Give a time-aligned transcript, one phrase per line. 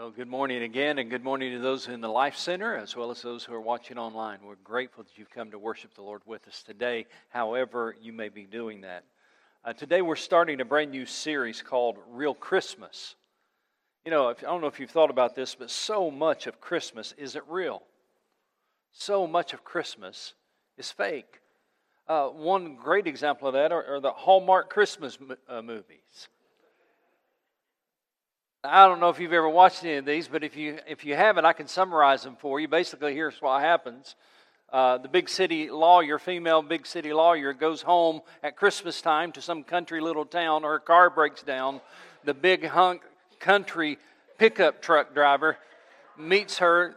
[0.00, 3.10] Well, good morning again, and good morning to those in the Life Center as well
[3.10, 4.38] as those who are watching online.
[4.42, 8.30] We're grateful that you've come to worship the Lord with us today, however, you may
[8.30, 9.04] be doing that.
[9.62, 13.14] Uh, today, we're starting a brand new series called Real Christmas.
[14.06, 16.62] You know, if, I don't know if you've thought about this, but so much of
[16.62, 17.82] Christmas isn't real.
[18.92, 20.32] So much of Christmas
[20.78, 21.42] is fake.
[22.08, 26.28] Uh, one great example of that are, are the Hallmark Christmas uh, movies.
[28.62, 31.16] I don't know if you've ever watched any of these, but if you if you
[31.16, 32.68] haven't, I can summarize them for you.
[32.68, 34.16] Basically, here's what happens:
[34.70, 39.40] uh, the big city lawyer, female big city lawyer, goes home at Christmas time to
[39.40, 40.64] some country little town.
[40.64, 41.80] Her car breaks down.
[42.24, 43.00] The big hunk
[43.38, 43.96] country
[44.36, 45.56] pickup truck driver
[46.18, 46.96] meets her.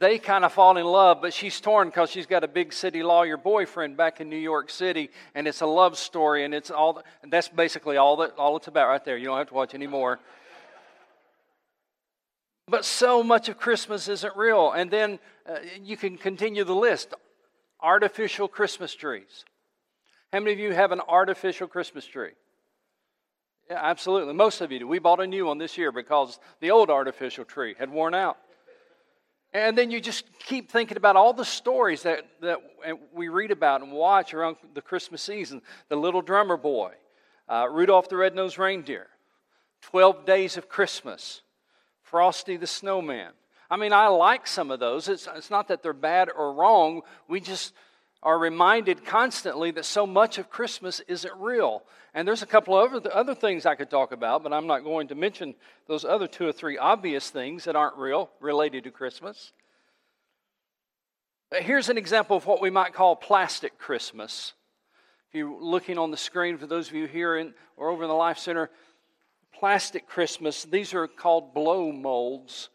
[0.00, 3.04] They kind of fall in love, but she's torn because she's got a big city
[3.04, 7.00] lawyer boyfriend back in New York City, and it's a love story, and it's all.
[7.22, 9.16] And that's basically all that all it's about right there.
[9.16, 10.18] You don't have to watch anymore.
[12.66, 14.72] But so much of Christmas isn't real.
[14.72, 17.14] And then uh, you can continue the list
[17.80, 19.44] artificial Christmas trees.
[20.32, 22.32] How many of you have an artificial Christmas tree?
[23.70, 24.34] Yeah, absolutely.
[24.34, 24.88] Most of you do.
[24.88, 28.38] We bought a new one this year because the old artificial tree had worn out.
[29.52, 32.58] And then you just keep thinking about all the stories that, that
[33.12, 35.62] we read about and watch around the Christmas season.
[35.88, 36.94] The little drummer boy,
[37.48, 39.06] uh, Rudolph the Red-Nosed Reindeer,
[39.82, 41.42] 12 Days of Christmas,
[42.04, 43.32] Frosty the Snowman.
[43.70, 45.08] I mean, I like some of those.
[45.08, 47.02] It's, it's not that they're bad or wrong.
[47.28, 47.72] We just
[48.22, 51.82] are reminded constantly that so much of Christmas isn't real.
[52.14, 55.08] And there's a couple of other, things I could talk about, but I'm not going
[55.08, 55.54] to mention
[55.88, 59.52] those other two or three obvious things that aren't real related to Christmas.
[61.52, 64.54] Here's an example of what we might call plastic Christmas.
[65.28, 68.08] If you're looking on the screen, for those of you here in, or over in
[68.08, 68.70] the Life Center,
[69.58, 70.64] plastic Christmas.
[70.64, 72.68] These are called blow molds.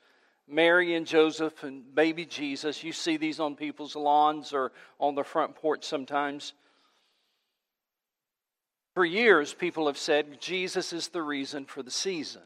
[0.50, 2.84] Mary and Joseph and baby Jesus.
[2.84, 6.54] You see these on people's lawns or on the front porch sometimes.
[8.96, 12.42] For years, people have said Jesus is the reason for the season.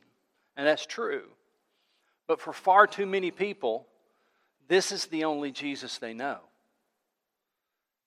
[0.58, 1.24] And that's true.
[2.28, 3.88] But for far too many people,
[4.68, 6.40] this is the only Jesus they know.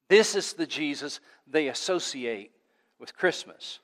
[0.08, 2.52] This is the Jesus they associate
[2.98, 3.80] with Christmas.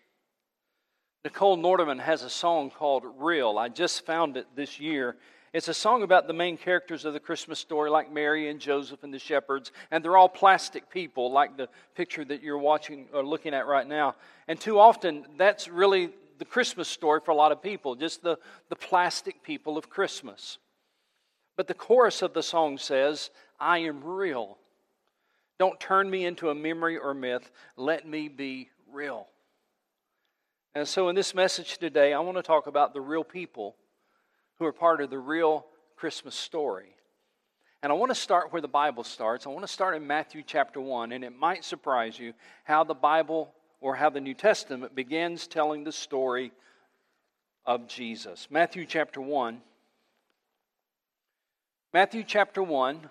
[1.25, 3.57] Nicole Nordeman has a song called Real.
[3.57, 5.17] I just found it this year.
[5.53, 9.05] It's a song about the main characters of the Christmas story, like Mary and Joseph
[9.05, 13.25] and the shepherds, and they're all plastic people, like the picture that you're watching or
[13.25, 14.17] looking at right now.
[14.49, 18.37] And too often, that's really the Christmas story for a lot of people, just the,
[18.69, 20.59] the plastic people of Christmas.
[21.57, 24.59] But the chorus of the song says, I am real.
[25.61, 27.53] Don't turn me into a memory or myth.
[27.77, 29.29] Let me be real.
[30.75, 33.77] And so, in this message today, I want to talk about the real people
[34.59, 35.67] who are part of the real
[35.97, 36.97] Christmas story.
[37.83, 39.47] And I want to start where the Bible starts.
[39.47, 42.33] I want to start in Matthew chapter 1, and it might surprise you
[42.65, 43.53] how the Bible
[43.83, 46.53] or how the New Testament begins telling the story
[47.67, 48.47] of Jesus.
[48.51, 49.61] Matthew chapter 1.
[51.93, 53.11] Matthew chapter 1,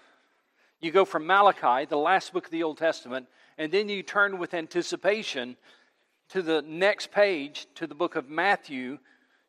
[0.80, 3.28] you go from Malachi, the last book of the Old Testament,
[3.60, 5.58] and then you turn with anticipation
[6.32, 9.00] to the next page, to the book of Matthew,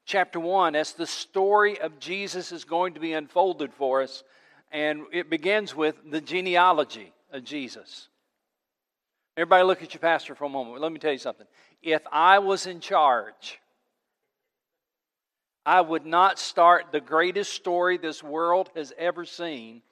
[0.04, 4.24] chapter 1, as the story of Jesus is going to be unfolded for us.
[4.72, 8.08] And it begins with the genealogy of Jesus.
[9.36, 10.80] Everybody, look at your pastor for a moment.
[10.80, 11.46] Let me tell you something.
[11.82, 13.60] If I was in charge,
[15.64, 19.82] I would not start the greatest story this world has ever seen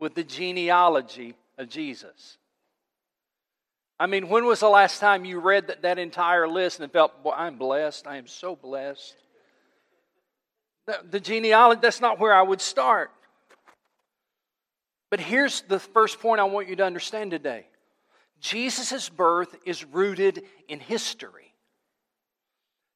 [0.00, 2.38] with the genealogy of Jesus.
[4.00, 7.22] I mean, when was the last time you read that, that entire list and felt,
[7.22, 8.06] boy, I'm blessed.
[8.06, 9.14] I am so blessed.
[10.86, 13.10] The, the genealogy, that's not where I would start.
[15.10, 17.66] But here's the first point I want you to understand today
[18.40, 21.52] Jesus' birth is rooted in history.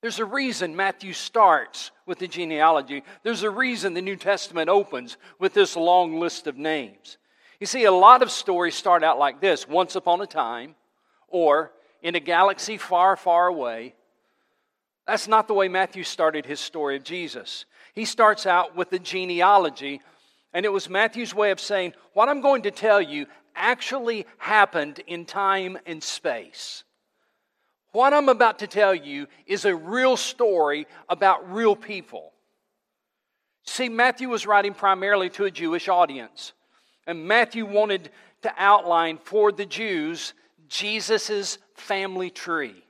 [0.00, 3.04] There's a reason Matthew starts with the genealogy.
[3.22, 7.18] There's a reason the New Testament opens with this long list of names.
[7.60, 10.74] You see, a lot of stories start out like this Once upon a time,
[11.34, 13.92] or in a galaxy far, far away.
[15.04, 17.64] That's not the way Matthew started his story of Jesus.
[17.92, 20.00] He starts out with the genealogy,
[20.52, 23.26] and it was Matthew's way of saying, What I'm going to tell you
[23.56, 26.84] actually happened in time and space.
[27.90, 32.32] What I'm about to tell you is a real story about real people.
[33.64, 36.52] See, Matthew was writing primarily to a Jewish audience,
[37.08, 38.10] and Matthew wanted
[38.42, 40.32] to outline for the Jews
[40.68, 42.84] Jesus' family tree.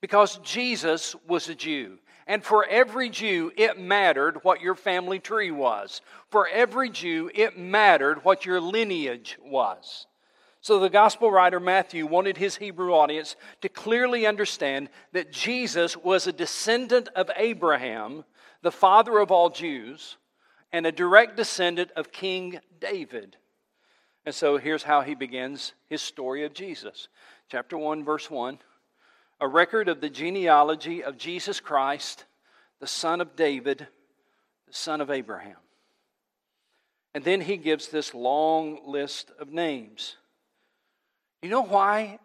[0.00, 5.50] Because Jesus was a Jew, And for every Jew, it mattered what your family tree
[5.50, 6.00] was.
[6.30, 10.06] For every Jew, it mattered what your lineage was.
[10.60, 16.26] So the gospel writer Matthew wanted his Hebrew audience to clearly understand that Jesus was
[16.26, 18.24] a descendant of Abraham,
[18.62, 20.16] the father of all Jews,
[20.72, 23.36] and a direct descendant of King David.
[24.24, 27.08] And so here's how he begins his story of Jesus.
[27.50, 28.58] Chapter 1, verse 1
[29.40, 32.26] a record of the genealogy of Jesus Christ,
[32.78, 33.88] the son of David,
[34.68, 35.56] the son of Abraham.
[37.12, 40.14] And then he gives this long list of names.
[41.42, 42.20] You know why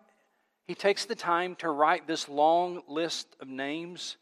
[0.68, 4.18] he takes the time to write this long list of names?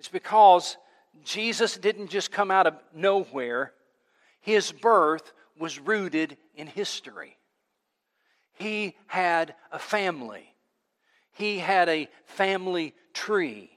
[0.00, 0.76] It's because
[1.22, 3.74] Jesus didn't just come out of nowhere,
[4.40, 7.36] his birth was rooted in history.
[8.54, 10.54] He had a family.
[11.32, 13.70] He had a family tree.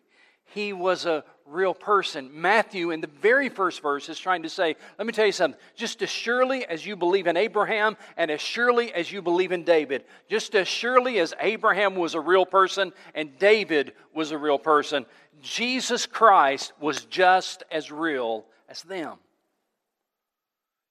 [0.46, 2.30] He was a real person.
[2.34, 5.60] Matthew, in the very first verse, is trying to say, let me tell you something.
[5.76, 9.64] Just as surely as you believe in Abraham and as surely as you believe in
[9.64, 14.60] David, just as surely as Abraham was a real person and David was a real
[14.60, 15.06] person,
[15.42, 19.18] Jesus Christ was just as real as them.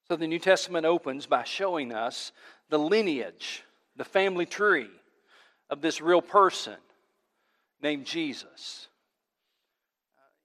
[0.07, 2.31] So the New Testament opens by showing us
[2.69, 3.63] the lineage,
[3.95, 4.89] the family tree
[5.69, 6.75] of this real person
[7.81, 8.87] named Jesus.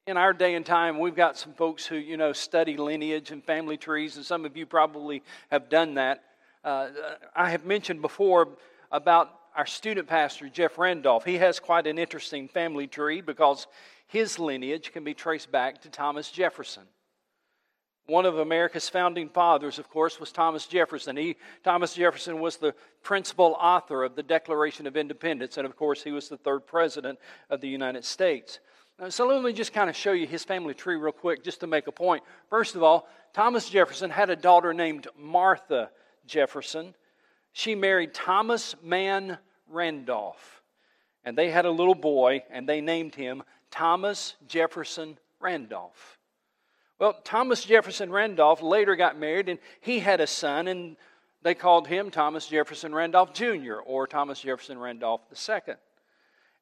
[0.07, 3.43] In our day and time, we've got some folks who, you know, study lineage and
[3.43, 6.23] family trees, and some of you probably have done that.
[6.63, 6.89] Uh,
[7.35, 8.49] I have mentioned before
[8.93, 11.25] about our student pastor, Jeff Randolph.
[11.25, 13.67] He has quite an interesting family tree because
[14.07, 16.85] his lineage can be traced back to Thomas Jefferson.
[18.07, 21.17] One of America's founding fathers, of course, was Thomas Jefferson.
[21.17, 22.73] He, Thomas Jefferson was the
[23.03, 27.19] principal author of the Declaration of Independence, and of course, he was the third president
[27.51, 28.61] of the United States.
[29.09, 31.67] So let me just kind of show you his family tree real quick, just to
[31.67, 32.23] make a point.
[32.49, 35.91] First of all, Thomas Jefferson had a daughter named Martha
[36.27, 36.95] Jefferson.
[37.53, 39.37] She married Thomas Mann
[39.69, 40.63] Randolph,
[41.25, 46.19] and they had a little boy, and they named him Thomas Jefferson Randolph.
[46.99, 50.97] Well, Thomas Jefferson Randolph later got married and he had a son, and
[51.43, 53.75] they called him Thomas Jefferson Randolph Jr.
[53.85, 55.75] or Thomas Jefferson Randolph II.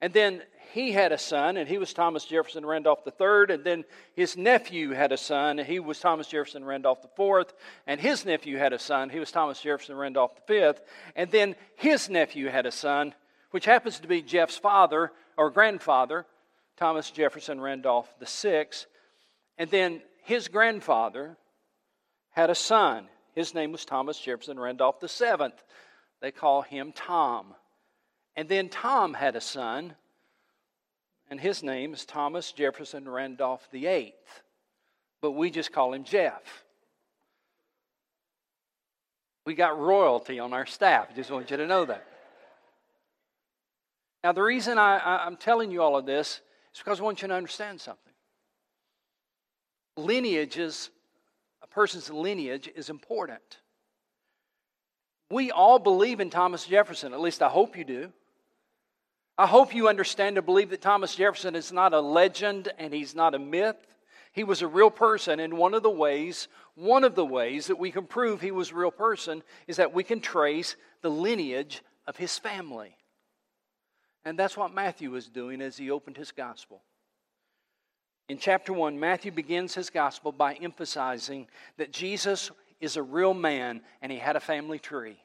[0.00, 0.42] And then
[0.72, 3.54] he had a son, and he was Thomas Jefferson Randolph III.
[3.54, 3.84] And then
[4.14, 7.54] his nephew had a son, and he was Thomas Jefferson Randolph IV.
[7.86, 10.72] And his nephew had a son, he was Thomas Jefferson Randolph V.
[11.14, 13.14] And then his nephew had a son,
[13.52, 16.26] which happens to be Jeff's father or grandfather,
[16.76, 18.66] Thomas Jefferson Randolph VI.
[19.56, 21.36] And then his grandfather
[22.30, 23.06] had a son.
[23.34, 25.52] His name was Thomas Jefferson Randolph VII.
[26.20, 27.54] They call him Tom.
[28.34, 29.94] And then Tom had a son,
[31.30, 34.14] and his name is Thomas Jefferson Randolph VIII.
[35.20, 36.64] But we just call him Jeff.
[39.44, 41.14] We got royalty on our staff.
[41.14, 42.06] Just want you to know that.
[44.24, 46.40] Now, the reason I, am telling you all of this
[46.72, 48.13] is because I want you to understand something
[49.96, 50.90] lineages,
[51.62, 53.60] a person's lineage is important.
[55.30, 58.12] We all believe in Thomas Jefferson, at least I hope you do.
[59.36, 63.14] I hope you understand and believe that Thomas Jefferson is not a legend and he's
[63.14, 63.96] not a myth.
[64.32, 67.78] He was a real person, and one of the ways, one of the ways that
[67.78, 71.82] we can prove he was a real person is that we can trace the lineage
[72.06, 72.96] of his family.
[74.24, 76.82] And that's what Matthew was doing as he opened his gospel.
[78.28, 82.50] In chapter 1, Matthew begins his gospel by emphasizing that Jesus
[82.80, 85.16] is a real man and he had a family tree.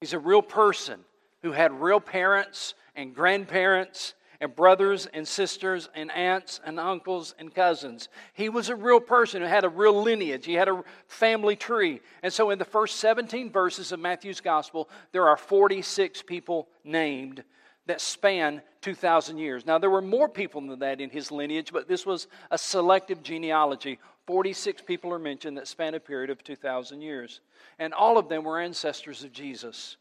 [0.00, 1.00] He's a real person
[1.42, 7.54] who had real parents and grandparents and brothers and sisters and aunts and uncles and
[7.54, 8.08] cousins.
[8.32, 10.44] He was a real person who had a real lineage.
[10.44, 12.00] He had a family tree.
[12.22, 17.44] And so in the first 17 verses of Matthew's gospel, there are 46 people named
[17.86, 19.66] that span 2,000 years.
[19.66, 23.22] Now, there were more people than that in his lineage, but this was a selective
[23.22, 23.98] genealogy.
[24.26, 27.40] 46 people are mentioned that span a period of 2,000 years.
[27.78, 29.96] And all of them were ancestors of Jesus.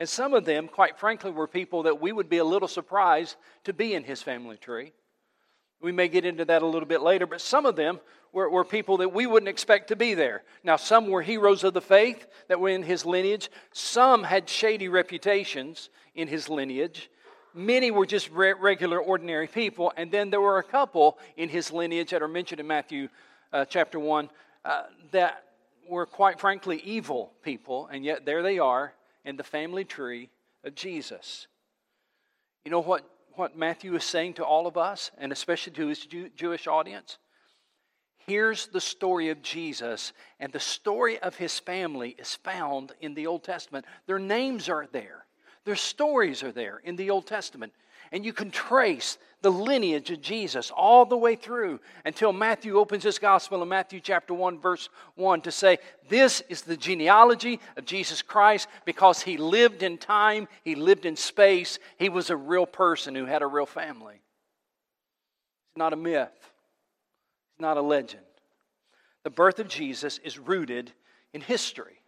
[0.00, 3.36] And some of them, quite frankly, were people that we would be a little surprised
[3.64, 4.92] to be in his family tree.
[5.80, 8.00] We may get into that a little bit later, but some of them
[8.32, 10.42] were, were, people that we wouldn't expect to be there.
[10.64, 14.88] Now, some were heroes of the faith that were in his lineage, some had shady
[14.88, 17.10] reputations in his lineage,
[17.54, 19.92] Many were just regular, ordinary people.
[19.96, 23.08] And then there were a couple in his lineage that are mentioned in Matthew
[23.52, 24.30] uh, chapter 1
[24.64, 25.44] uh, that
[25.88, 27.88] were, quite frankly, evil people.
[27.88, 28.92] And yet there they are
[29.24, 30.30] in the family tree
[30.64, 31.46] of Jesus.
[32.64, 36.04] You know what, what Matthew is saying to all of us, and especially to his
[36.04, 37.18] Jew- Jewish audience?
[38.18, 43.26] Here's the story of Jesus, and the story of his family is found in the
[43.26, 43.86] Old Testament.
[44.06, 45.24] Their names are there,
[45.68, 47.74] their stories are there in the Old Testament.
[48.10, 53.02] And you can trace the lineage of Jesus all the way through until Matthew opens
[53.02, 55.76] his gospel in Matthew chapter 1, verse 1 to say,
[56.08, 61.16] This is the genealogy of Jesus Christ because he lived in time, he lived in
[61.16, 64.14] space, he was a real person who had a real family.
[64.14, 68.22] It's not a myth, it's not a legend.
[69.22, 70.92] The birth of Jesus is rooted
[71.34, 72.00] in history.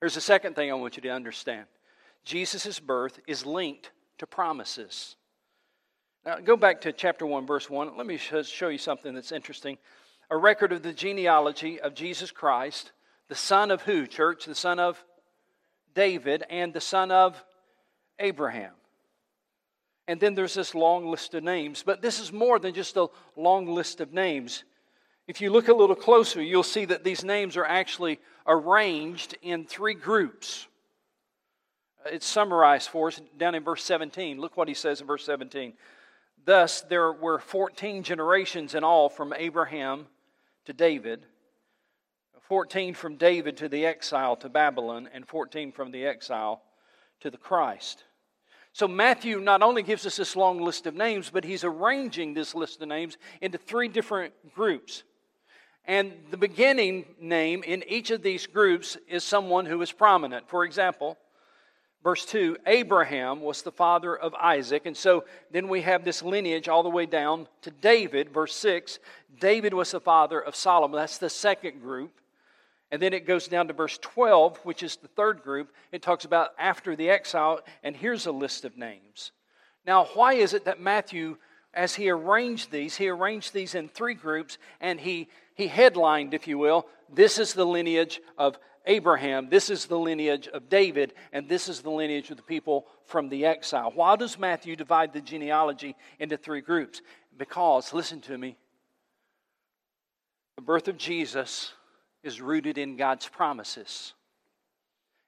[0.00, 1.66] Here's the second thing I want you to understand
[2.24, 5.16] Jesus' birth is linked to promises.
[6.24, 7.96] Now, go back to chapter 1, verse 1.
[7.96, 9.78] Let me show you something that's interesting.
[10.30, 12.92] A record of the genealogy of Jesus Christ,
[13.28, 14.44] the son of who, church?
[14.44, 15.04] The son of
[15.94, 17.42] David and the son of
[18.18, 18.72] Abraham.
[20.08, 21.82] And then there's this long list of names.
[21.84, 24.64] But this is more than just a long list of names.
[25.26, 29.64] If you look a little closer, you'll see that these names are actually arranged in
[29.64, 30.66] three groups.
[32.04, 34.40] Uh, it's summarized for us down in verse 17.
[34.40, 35.74] Look what he says in verse 17.
[36.44, 40.06] Thus, there were 14 generations in all from Abraham
[40.64, 41.24] to David,
[42.40, 46.62] 14 from David to the exile to Babylon, and 14 from the exile
[47.20, 48.04] to the Christ.
[48.72, 52.54] So, Matthew not only gives us this long list of names, but he's arranging this
[52.54, 55.04] list of names into three different groups.
[55.84, 60.48] And the beginning name in each of these groups is someone who is prominent.
[60.48, 61.18] For example,
[62.02, 64.86] verse 2 Abraham was the father of Isaac.
[64.86, 68.30] And so then we have this lineage all the way down to David.
[68.30, 68.98] Verse 6
[69.40, 70.98] David was the father of Solomon.
[70.98, 72.12] That's the second group.
[72.90, 75.72] And then it goes down to verse 12, which is the third group.
[75.92, 79.32] It talks about after the exile, and here's a list of names.
[79.86, 81.38] Now, why is it that Matthew,
[81.72, 86.46] as he arranged these, he arranged these in three groups, and he, he headlined, if
[86.46, 91.48] you will, this is the lineage of Abraham, this is the lineage of David, and
[91.48, 93.92] this is the lineage of the people from the exile.
[93.94, 97.00] Why does Matthew divide the genealogy into three groups?
[97.36, 98.56] Because, listen to me,
[100.56, 101.72] the birth of Jesus
[102.22, 104.14] is rooted in God's promises.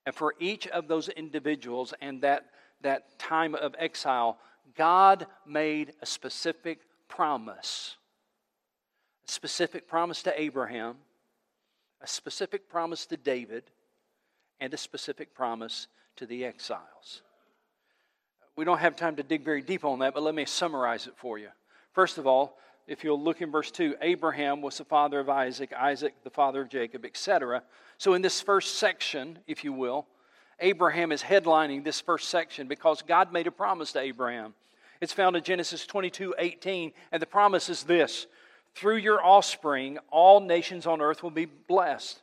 [0.06, 2.46] And for each of those individuals and that,
[2.82, 4.38] that time of exile,
[4.76, 7.96] God made a specific promise.
[9.26, 10.96] A specific promise to Abraham
[12.04, 13.64] a specific promise to David,
[14.60, 17.22] and a specific promise to the exiles.
[18.56, 21.14] We don't have time to dig very deep on that, but let me summarize it
[21.16, 21.48] for you.
[21.92, 25.72] First of all, if you'll look in verse 2, Abraham was the father of Isaac,
[25.72, 27.62] Isaac the father of Jacob, etc.
[27.96, 30.06] So, in this first section, if you will,
[30.60, 34.52] Abraham is headlining this first section because God made a promise to Abraham.
[35.00, 38.26] It's found in Genesis 22 18, and the promise is this
[38.74, 42.22] through your offspring, all nations on earth will be blessed.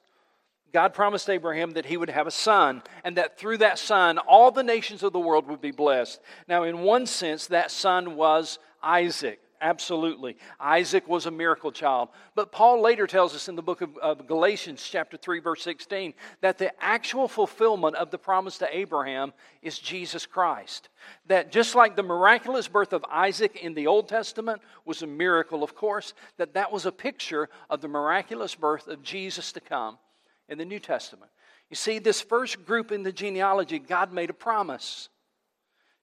[0.73, 4.51] God promised Abraham that he would have a son, and that through that son, all
[4.51, 6.21] the nations of the world would be blessed.
[6.47, 9.40] Now, in one sense, that son was Isaac.
[9.63, 10.37] Absolutely.
[10.59, 12.09] Isaac was a miracle child.
[12.33, 16.15] But Paul later tells us in the book of, of, Galatians, chapter 3, verse 16,
[16.41, 20.89] that the actual fulfillment of the promise to Abraham is Jesus Christ.
[21.27, 25.63] That just like the miraculous birth of Isaac in the Old Testament was a miracle,
[25.63, 29.99] of course, that that was a picture of the miraculous birth of Jesus to come
[30.49, 31.29] in the New Testament.
[31.69, 35.07] You see, this first group in the genealogy, God made a promise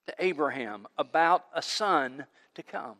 [0.06, 2.24] to Abraham about a son
[2.54, 2.94] to come.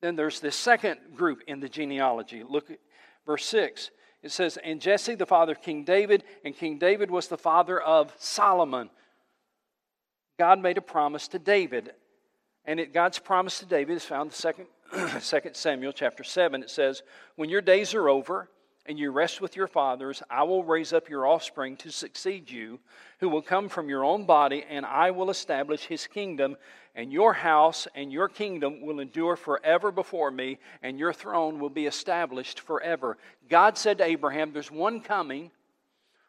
[0.00, 2.44] Then there's this second group in the genealogy.
[2.48, 2.78] Look at
[3.26, 3.90] verse 6.
[4.22, 7.80] It says, And Jesse, the father of King David, and King David was the father
[7.80, 8.90] of Solomon.
[10.38, 11.92] God made a promise to David.
[12.64, 15.20] And it, God's promise to David is found in second, 2
[15.52, 16.62] Samuel chapter 7.
[16.62, 17.02] It says,
[17.36, 18.48] When your days are over
[18.88, 22.80] and you rest with your fathers, I will raise up your offspring to succeed you,
[23.20, 26.56] who will come from your own body, and I will establish his kingdom
[26.98, 31.70] and your house and your kingdom will endure forever before me, and your throne will
[31.70, 33.18] be established forever.
[33.48, 35.52] God said to Abraham, There's one coming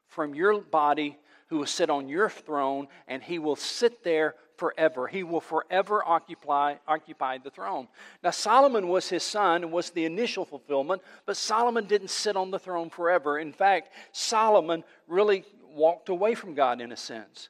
[0.07, 5.07] from your body who will sit on your throne, and he will sit there forever.
[5.07, 7.87] He will forever occupy, occupy the throne.
[8.21, 12.51] Now, Solomon was his son and was the initial fulfillment, but Solomon didn't sit on
[12.51, 13.39] the throne forever.
[13.39, 17.49] In fact, Solomon really walked away from God in a sense.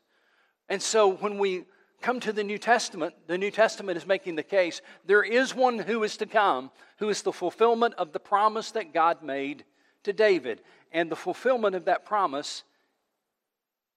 [0.69, 1.65] And so when we
[2.01, 5.79] come to the New Testament, the New Testament is making the case there is one
[5.79, 9.65] who is to come, who is the fulfillment of the promise that God made
[10.03, 10.61] to David.
[10.91, 12.63] And the fulfillment of that promise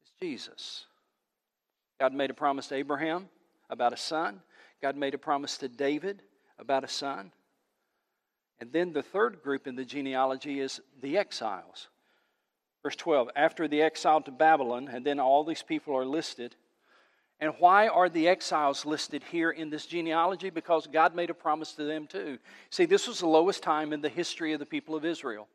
[0.04, 0.86] is Jesus.
[2.02, 3.28] God made a promise to Abraham
[3.70, 4.40] about a son.
[4.80, 6.20] God made a promise to David
[6.58, 7.30] about a son.
[8.58, 11.86] And then the third group in the genealogy is the exiles.
[12.82, 16.56] Verse 12 After the exile to Babylon, and then all these people are listed.
[17.38, 20.50] And why are the exiles listed here in this genealogy?
[20.50, 22.40] Because God made a promise to them too.
[22.70, 25.46] See, this was the lowest time in the history of the people of Israel.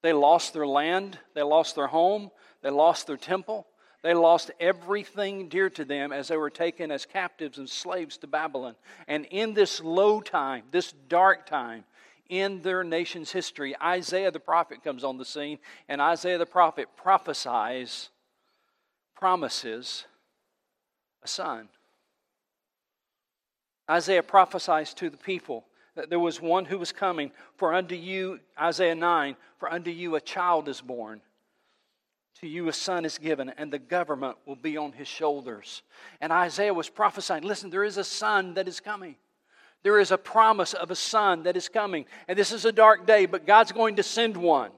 [0.00, 2.30] They lost their land, they lost their home,
[2.62, 3.66] they lost their temple,
[4.02, 8.26] they lost everything dear to them as they were taken as captives and slaves to
[8.26, 8.74] Babylon.
[9.06, 11.84] And in this low time, this dark time,
[12.28, 16.88] in their nation's history, Isaiah the prophet comes on the scene, and Isaiah the prophet
[16.96, 18.08] prophesies,
[19.14, 20.06] promises
[21.22, 21.68] a son.
[23.88, 27.30] Isaiah prophesies to the people that there was one who was coming.
[27.56, 31.20] For unto you, Isaiah 9, for unto you a child is born
[32.42, 35.82] to you a son is given, and the government will be on his shoulders.
[36.20, 39.14] And Isaiah was prophesying listen, there is a son that is coming.
[39.84, 42.04] There is a promise of a son that is coming.
[42.26, 44.72] And this is a dark day, but God's going to send one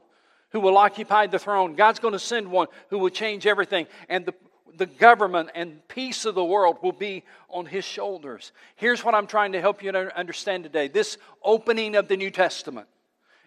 [0.50, 1.74] who will occupy the throne.
[1.74, 3.86] God's going to send one who will change everything.
[4.10, 4.34] And the,
[4.76, 8.52] the government and peace of the world will be on his shoulders.
[8.76, 12.30] Here's what I'm trying to help you to understand today this opening of the New
[12.30, 12.88] Testament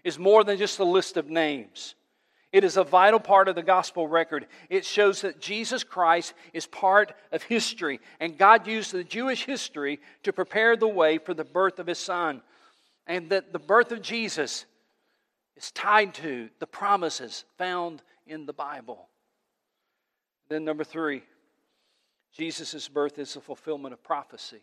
[0.04, 1.94] is more than just a list of names.
[2.54, 4.48] It is a vital part of the gospel record.
[4.70, 10.00] It shows that Jesus Christ is part of history, and God used the Jewish history
[10.24, 12.42] to prepare the way for the birth of his son.
[13.06, 14.66] And that the birth of Jesus
[15.56, 19.10] is tied to the promises found in the Bible.
[20.50, 21.24] Then, number three,
[22.34, 24.62] Jesus' birth is a fulfillment of prophecy.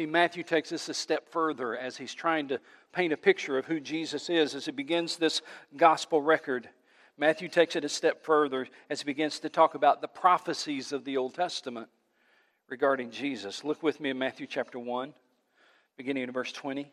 [0.00, 2.58] See, Matthew takes this a step further as he's trying to
[2.90, 5.42] paint a picture of who Jesus is as he begins this
[5.76, 6.70] gospel record.
[7.18, 11.04] Matthew takes it a step further as he begins to talk about the prophecies of
[11.04, 11.88] the Old Testament
[12.70, 13.62] regarding Jesus.
[13.62, 15.12] Look with me in Matthew chapter 1,
[15.98, 16.90] beginning in verse 20.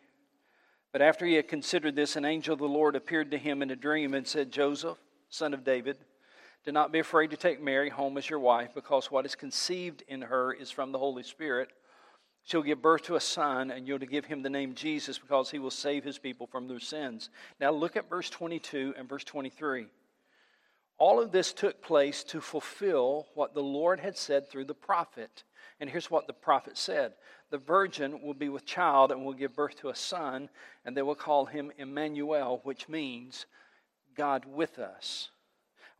[0.92, 3.70] But after he had considered this, an angel of the Lord appeared to him in
[3.70, 4.98] a dream and said, Joseph,
[5.30, 5.96] son of David,
[6.66, 10.02] do not be afraid to take Mary home as your wife, because what is conceived
[10.08, 11.70] in her is from the Holy Spirit.
[12.48, 15.50] She'll give birth to a son, and you're to give him the name Jesus because
[15.50, 17.28] he will save his people from their sins.
[17.60, 19.84] Now look at verse 22 and verse 23.
[20.96, 25.44] All of this took place to fulfill what the Lord had said through the prophet.
[25.78, 27.12] And here's what the prophet said
[27.50, 30.48] The virgin will be with child and will give birth to a son,
[30.86, 33.44] and they will call him Emmanuel, which means
[34.16, 35.28] God with us.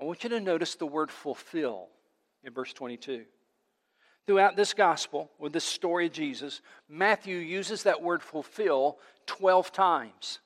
[0.00, 1.88] I want you to notice the word fulfill
[2.42, 3.26] in verse 22.
[4.28, 10.40] Throughout this gospel, with this story of Jesus, Matthew uses that word fulfill 12 times.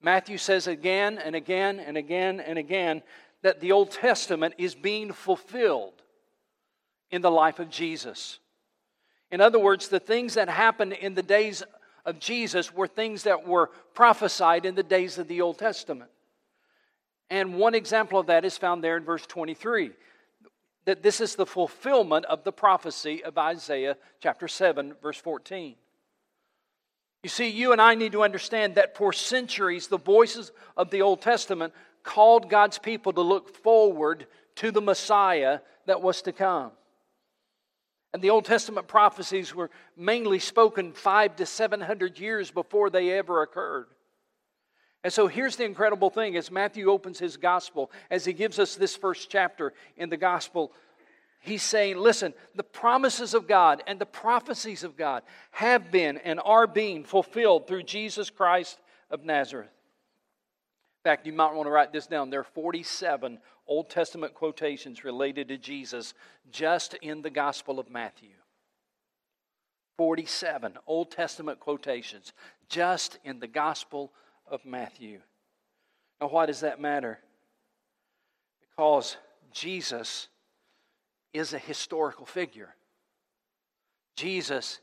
[0.00, 3.02] Matthew says again and again and again and again
[3.42, 5.94] that the Old Testament is being fulfilled
[7.10, 8.38] in the life of Jesus.
[9.32, 11.64] In other words, the things that happened in the days
[12.06, 16.12] of Jesus were things that were prophesied in the days of the Old Testament.
[17.30, 19.90] And one example of that is found there in verse 23
[20.84, 25.76] that this is the fulfillment of the prophecy of Isaiah chapter 7, verse 14.
[27.22, 31.02] You see, you and I need to understand that for centuries, the voices of the
[31.02, 36.72] Old Testament called God's people to look forward to the Messiah that was to come.
[38.12, 43.10] And the Old Testament prophecies were mainly spoken five to seven hundred years before they
[43.12, 43.86] ever occurred.
[45.04, 48.76] And so here's the incredible thing as Matthew opens his gospel, as he gives us
[48.76, 50.72] this first chapter in the gospel,
[51.40, 56.40] he's saying, listen, the promises of God and the prophecies of God have been and
[56.44, 58.78] are being fulfilled through Jesus Christ
[59.10, 59.70] of Nazareth.
[61.04, 62.30] In fact, you might want to write this down.
[62.30, 66.14] There are 47 Old Testament quotations related to Jesus
[66.52, 68.30] just in the Gospel of Matthew.
[69.98, 72.32] 47 Old Testament quotations
[72.68, 74.12] just in the Gospel
[74.50, 75.20] of Matthew.
[76.20, 77.18] Now, why does that matter?
[78.60, 79.16] Because
[79.52, 80.28] Jesus
[81.32, 82.74] is a historical figure.
[84.16, 84.80] Jesus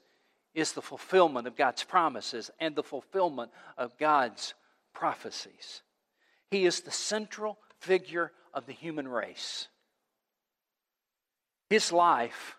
[0.54, 4.54] is the fulfillment of God's promises and the fulfillment of God's
[4.94, 5.84] prophecies.
[6.50, 9.68] He is the central figure of the human race.
[11.70, 12.58] His life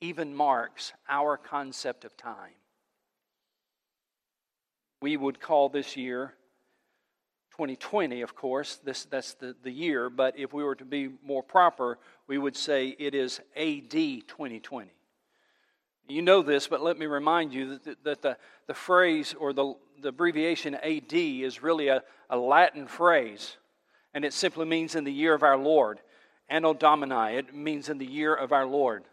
[0.00, 2.57] even marks our concept of time
[5.00, 6.34] we would call this year
[7.52, 8.78] 2020, of course.
[8.84, 12.56] This, that's the, the year, but if we were to be more proper, we would
[12.56, 14.90] say it is AD 2020.
[16.08, 19.74] You know this, but let me remind you that, that the, the phrase or the,
[20.00, 23.56] the abbreviation AD is really a, a Latin phrase,
[24.14, 26.00] and it simply means in the year of our Lord.
[26.48, 29.04] Anno Domini, it means in the year of our Lord.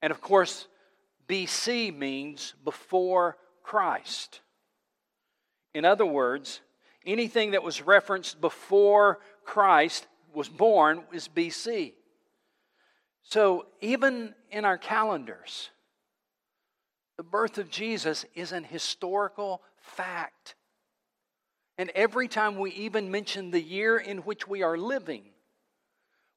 [0.00, 0.68] And of course,
[1.28, 4.40] BC means before Christ.
[5.74, 6.60] In other words,
[7.04, 11.92] anything that was referenced before Christ was born is BC.
[13.22, 15.70] So even in our calendars,
[17.16, 20.54] the birth of Jesus is an historical fact.
[21.78, 25.24] And every time we even mention the year in which we are living,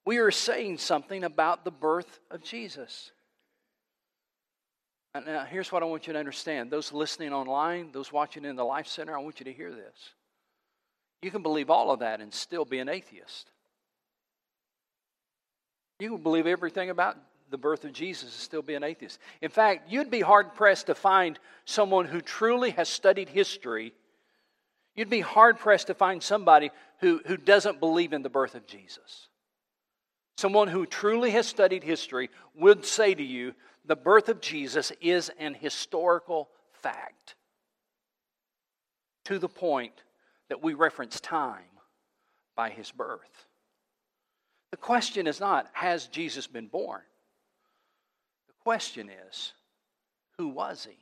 [0.05, 3.11] we are saying something about the birth of Jesus.
[5.25, 8.55] Now, uh, here's what I want you to understand those listening online, those watching in
[8.55, 10.13] the Life Center, I want you to hear this.
[11.21, 13.49] You can believe all of that and still be an atheist.
[15.99, 17.17] You can believe everything about
[17.49, 19.19] the birth of Jesus and still be an atheist.
[19.41, 23.93] In fact, you'd be hard pressed to find someone who truly has studied history.
[24.95, 28.67] You'd be hard pressed to find somebody who, who doesn't believe in the birth of
[28.67, 29.27] Jesus.
[30.37, 33.53] Someone who truly has studied history would say to you
[33.85, 37.35] the birth of Jesus is an historical fact
[39.25, 40.03] to the point
[40.49, 41.63] that we reference time
[42.55, 43.47] by his birth.
[44.71, 47.01] The question is not, has Jesus been born?
[48.47, 49.53] The question is,
[50.37, 50.97] who was he?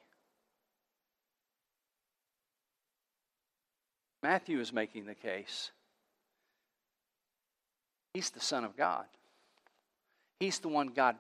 [4.24, 5.72] Matthew is making the case.
[8.14, 9.06] He's the Son of God.
[10.40, 11.16] He's the one God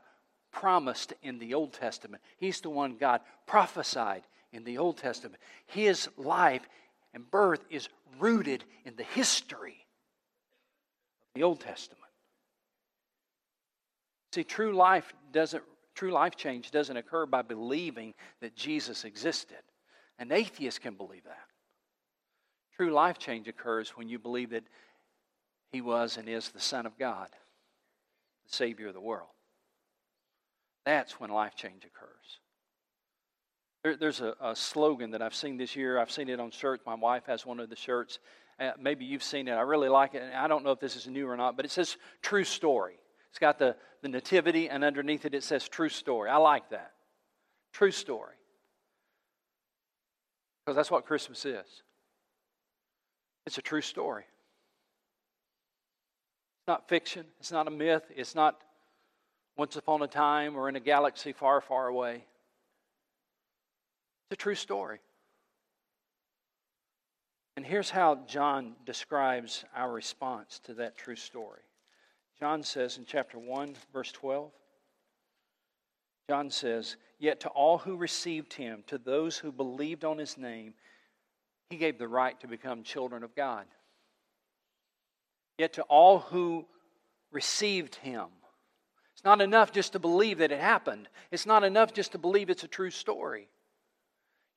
[0.51, 2.23] promised in the Old Testament.
[2.38, 5.41] He's the one God prophesied in the Old Testament.
[5.67, 6.67] His life
[7.13, 9.86] and birth is rooted in the history
[11.21, 12.01] of the Old Testament.
[14.34, 15.63] See, true life doesn't
[15.95, 19.58] true life change doesn't occur by believing that Jesus existed.
[20.19, 21.47] An atheist can believe that.
[22.75, 24.65] True life change occurs when you believe that
[25.71, 27.30] he was and is the Son of God,
[28.47, 29.29] the Savior of the world.
[30.86, 32.39] That's when life change occurs.
[33.84, 35.99] There, there's a, a, slogan that I've seen this year.
[35.99, 36.84] I've seen it on shirts.
[36.86, 38.19] My wife has one of the shirts.
[38.60, 39.53] Uh, maybe you've seen it.
[39.53, 40.23] I really like it.
[40.23, 42.97] And I don't know if this is new or not, but it says true story.
[43.29, 46.29] It's got the, the nativity, and underneath it, it says true story.
[46.29, 46.91] I like that.
[47.73, 48.36] True story.
[50.65, 51.65] Because that's what Christmas is
[53.45, 54.23] it's a true story.
[56.65, 58.60] It's not fiction, it's not a myth, it's not
[59.56, 62.15] once upon a time or in a galaxy far, far away.
[62.15, 62.23] It's
[64.32, 64.97] a true story.
[67.56, 71.62] And here's how John describes our response to that true story.
[72.39, 74.49] John says in chapter 1, verse 12,
[76.28, 80.73] John says, Yet to all who received him, to those who believed on his name,
[81.69, 83.67] he gave the right to become children of God.
[85.58, 86.65] Yet to all who
[87.32, 88.28] received him,
[89.13, 91.08] it's not enough just to believe that it happened.
[91.32, 93.48] It's not enough just to believe it's a true story.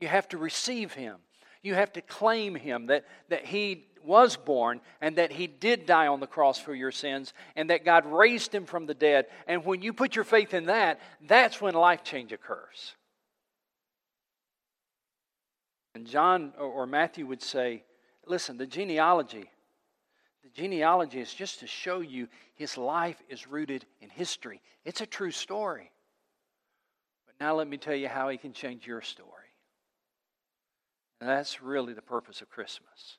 [0.01, 1.17] You have to receive him.
[1.63, 6.07] You have to claim him that, that he was born and that he did die
[6.07, 9.27] on the cross for your sins and that God raised him from the dead.
[9.47, 12.95] And when you put your faith in that, that's when life change occurs.
[15.95, 17.83] And John or Matthew would say,
[18.27, 19.51] listen, the genealogy,
[20.49, 24.61] the genealogy is just to show you his life is rooted in history.
[24.85, 25.91] It's a true story.
[27.27, 29.29] But now let me tell you how he can change your story.
[31.21, 33.19] And that's really the purpose of Christmas.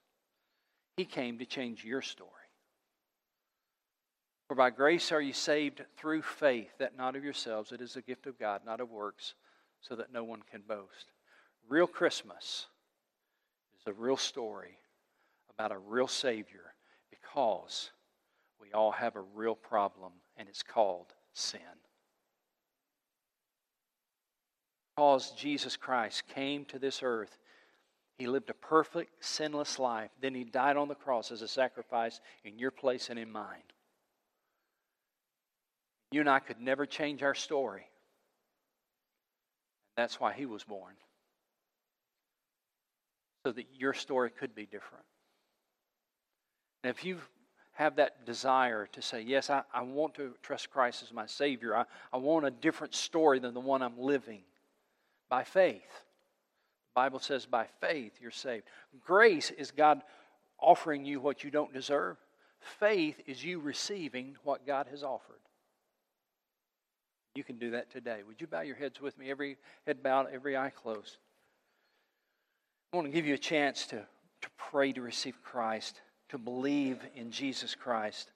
[0.97, 2.29] He came to change your story.
[4.47, 8.01] For by grace are you saved through faith, that not of yourselves, it is a
[8.01, 9.35] gift of God, not of works,
[9.81, 11.11] so that no one can boast.
[11.67, 12.65] Real Christmas
[13.79, 14.79] is a real story
[15.51, 16.68] about a real Savior
[17.33, 17.91] because
[18.59, 21.59] we all have a real problem, and it's called sin.
[24.95, 27.37] Because Jesus Christ came to this earth
[28.19, 30.11] he lived a perfect, sinless life.
[30.21, 33.63] Then he died on the cross as a sacrifice in your place and in mine.
[36.11, 37.87] You and I could never change our story.
[39.95, 40.95] That's why he was born.
[43.45, 45.05] So that your story could be different.
[46.83, 47.19] And if you
[47.73, 51.75] have that desire to say, Yes, I, I want to trust Christ as my Savior,
[51.75, 54.41] I, I want a different story than the one I'm living
[55.29, 56.03] by faith
[56.99, 58.65] Bible says by faith you're saved.
[59.05, 60.01] Grace is God
[60.59, 62.17] offering you what you don't deserve.
[62.59, 65.39] Faith is you receiving what God has offered.
[67.35, 68.19] You can do that today.
[68.27, 69.31] Would you bow your heads with me?
[69.31, 69.55] Every
[69.87, 71.19] head bowed, every eye closed.
[72.91, 74.05] I want to give you a chance to,
[74.41, 78.31] to pray to receive Christ, to believe in Jesus Christ,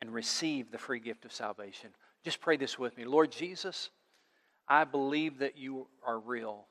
[0.00, 1.90] and receive the free gift of salvation.
[2.24, 3.04] Just pray this with me.
[3.04, 3.90] Lord Jesus,
[4.68, 6.64] I believe that you are real,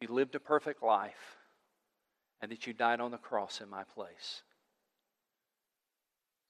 [0.00, 1.36] that you lived a perfect life,
[2.40, 4.42] and that you died on the cross in my place.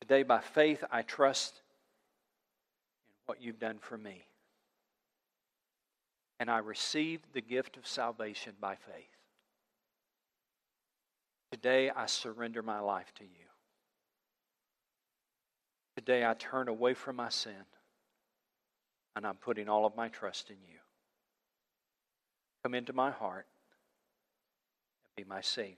[0.00, 4.24] Today, by faith, I trust in what you've done for me.
[6.38, 9.15] And I receive the gift of salvation by faith.
[11.52, 13.30] Today, I surrender my life to you.
[15.96, 17.64] Today, I turn away from my sin
[19.14, 20.78] and I'm putting all of my trust in you.
[22.62, 23.46] Come into my heart
[25.04, 25.76] and be my Savior.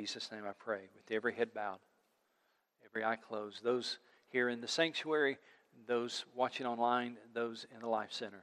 [0.00, 1.78] In Jesus' name I pray, with every head bowed,
[2.84, 5.38] every eye closed, those here in the sanctuary,
[5.86, 8.42] those watching online, those in the Life Center.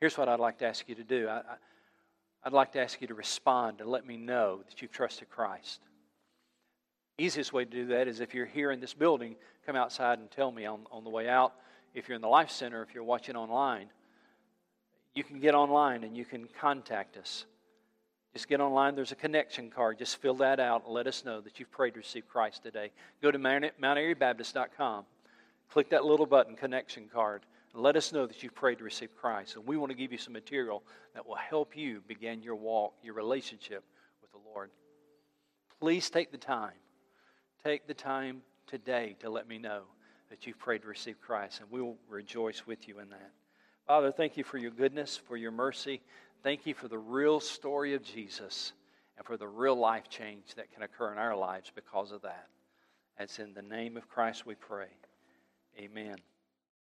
[0.00, 1.28] Here's what I'd like to ask you to do.
[1.28, 1.42] I,
[2.48, 5.80] would like to ask you to respond and let me know that you've trusted Christ.
[7.18, 10.30] Easiest way to do that is if you're here in this building, come outside and
[10.30, 11.54] tell me on, on the way out.
[11.94, 13.88] If you're in the Life Center, if you're watching online,
[15.14, 17.46] you can get online and you can contact us.
[18.34, 18.94] Just get online.
[18.94, 19.98] There's a connection card.
[19.98, 22.90] Just fill that out and let us know that you've prayed to receive Christ today.
[23.22, 25.06] Go to MountAiryBaptist.com.
[25.70, 27.42] Click that little button, connection card.
[27.76, 29.56] Let us know that you've prayed to receive Christ.
[29.56, 30.82] And we want to give you some material
[31.14, 33.84] that will help you begin your walk, your relationship
[34.22, 34.70] with the Lord.
[35.80, 36.72] Please take the time
[37.66, 39.82] Take the time today to let me know
[40.30, 43.32] that you've prayed to receive Christ, and we will rejoice with you in that.
[43.88, 46.00] Father, thank you for your goodness, for your mercy.
[46.44, 48.72] Thank you for the real story of Jesus
[49.16, 52.46] and for the real life change that can occur in our lives because of that.
[53.18, 54.86] It's in the name of Christ we pray.
[55.76, 56.14] Amen.